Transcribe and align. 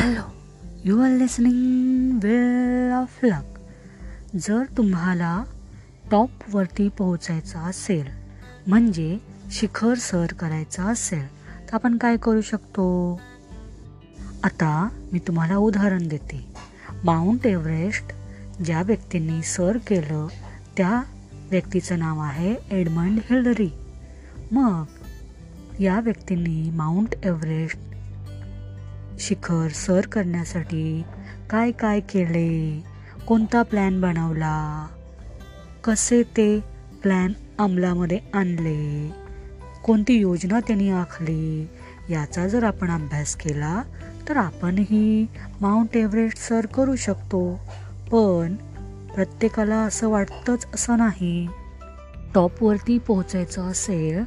Hello 0.00 0.22
you 0.84 1.00
are 1.00 1.10
listening 1.10 2.20
well 2.22 2.92
of 2.92 3.24
luck 3.24 3.58
जर 4.36 4.64
तुम्हाला 4.76 5.44
टॉपवरती 6.10 6.88
पोहोचायचं 6.88 7.58
असेल 7.58 8.06
म्हणजे 8.66 9.18
शिखर 9.50 9.94
सर 9.94 10.26
करायचं 10.38 10.82
असेल 10.82 11.26
तर 11.38 11.74
आपण 11.74 11.96
काय 11.96 12.16
करू 12.16 12.40
शकतो? 12.40 13.20
आता 14.44 14.88
मी 15.12 15.18
तुम्हाला 15.18 15.56
उदाहरण 15.56 16.08
देते. 16.08 16.46
माउंट 17.04 17.46
एव्हरेस्ट 17.46 18.12
ज्या 18.64 18.82
व्यक्तींनी 18.82 19.42
सर 19.42 19.76
केलं 19.76 20.26
त्या 20.76 21.02
व्यक्तीचं 21.50 21.98
नाव 21.98 22.20
आहे 22.20 22.54
एडमंड 22.70 23.18
हिलरी. 23.30 23.70
मग 24.52 24.84
या 25.80 26.00
व्यक्तींनी 26.00 26.70
माउंट 26.70 27.14
एव्हरेस्ट 27.24 27.78
शिखर 29.20 29.68
सर 29.68 30.00
करण्यासाठी 30.00 31.02
काय 31.50 31.70
काय 31.70 32.00
केले? 32.00 32.84
कोणता 33.26 33.62
प्लॅन 33.62 34.00
बनवला? 34.00 34.86
कसे 35.84 36.22
ते 36.22 36.60
प्लॅन 37.02 37.32
अंमलामध्ये 37.58 38.18
आणले? 38.34 39.10
कोणती 39.84 40.14
योजना 40.14 40.60
त्यांनी 40.60 40.90
आखली? 40.90 41.68
याचा 42.10 42.48
जर 42.48 42.64
आपण 42.64 42.90
अभ्यास 42.90 43.36
केला 43.36 43.82
तर 44.28 44.36
आपणही 44.36 45.26
माउंट 45.60 45.96
एव्हरेस्ट 45.96 46.38
सर 46.38 46.66
करू 46.66 46.96
शकतो. 46.96 47.60
पण 48.12 48.54
प्रत्येकाला 49.14 49.76
असं 49.76 50.08
वाटतंच 50.08 50.66
असं 50.74 50.98
नाही. 50.98 51.48
टॉपवरती 52.34 52.98
पोहोचायचं 52.98 53.62
असेल 53.62 54.24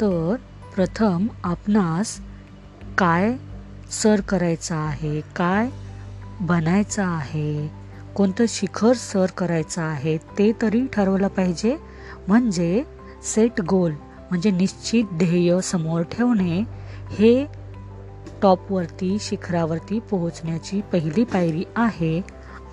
तर 0.00 0.36
प्रथम 0.74 1.26
आपणास 1.44 2.20
काय 2.98 3.36
सर 3.90 4.20
करायचं 4.20 4.74
आहे? 4.74 5.20
काय 5.20 5.68
बनायचं 6.40 7.02
आहे? 7.02 7.68
कोणतं 8.14 8.44
शिखर 8.48 8.92
सर 8.92 9.26
करायचं 9.36 9.82
आहे? 9.82 10.16
ते 10.16 10.52
तरी 10.62 10.86
ठरवलं 10.92 11.28
पाहिजे. 11.28 11.76
म्हणजे 12.28 12.82
सेट 13.22 13.60
गोल 13.60 13.92
म्हणजे 14.30 14.50
निश्चित 14.50 15.04
ध्येय 15.12 15.60
समोर 15.60 16.02
ठेवणे 16.02 16.62
हे 17.10 17.46
टॉपवरती 18.42 19.16
शिखरावरती 19.20 19.98
पोहोचण्याची 20.00 20.80
पहिली 20.80 21.24
पायरी 21.24 21.64
आहे. 21.76 22.20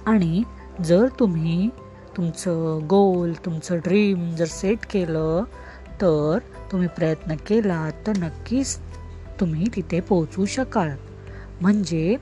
आणि 0.05 0.43
जर 0.83 1.07
तुम्ही 1.19 1.69
तुमचं 2.17 2.79
गोल 2.89 3.33
तुमचं 3.45 3.77
ड्रीम 3.77 4.35
जर 4.35 4.45
सेट 4.45 4.79
केलं 4.89 5.43
तर 6.01 6.38
तुम्ही 6.71 6.88
प्रयत्न 6.88 7.35
केला 7.35 7.89
तर 8.07 8.17
नक्कीच 8.17 8.77
तुम्ही 9.44 9.66
तिथे 9.75 9.99
पोहोचू 9.99 10.45
शकाल. 10.45 10.89
म्हणजे 11.61 12.16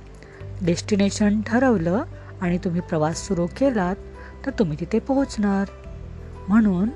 डेस्टिनेशन 0.62 1.42
ठरवलं 1.42 2.04
आणि 2.42 2.58
तुम्ही 2.58 2.82
प्रवास 2.82 3.28
सुरू 3.28 3.46
केलात 3.46 3.96
तर 4.46 4.52
तुम्ही 4.60 4.78
तिथे 4.80 5.00
पोहोचणार. 5.00 5.68
म्हणून 6.48 6.90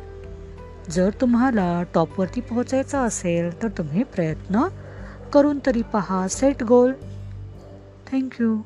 जर 0.90 1.10
तुम्हाला 1.22 1.84
टॉपवरती 1.94 2.42
पोहोचायचं 2.42 2.98
असेल 2.98 3.64
तर 3.64 3.68
तुम्ही 3.68 4.04
प्रयत्न 4.04 4.68
करून 5.34 5.60
तरी 5.66 5.82
पहा 5.82 6.28
सेट 6.28 6.64
गोल. 6.64 6.94
थँक्यू. 8.12 8.62